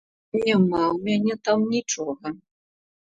[0.43, 2.33] Няма ў мяне там нічога.